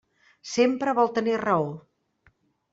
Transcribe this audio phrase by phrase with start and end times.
[0.53, 1.71] Sempre vol tenir raó.